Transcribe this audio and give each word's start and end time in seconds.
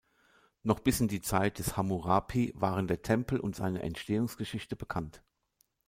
Noch 0.63 0.79
bis 0.79 0.99
in 0.99 1.09
die 1.09 1.21
Zeit 1.21 1.59
des 1.59 1.77
Hammurapi 1.77 2.53
waren 2.55 2.87
der 2.87 3.03
Tempel 3.03 3.39
und 3.39 3.55
seine 3.55 3.83
Entstehungsgeschichte 3.83 4.75
bekannt. 4.75 5.21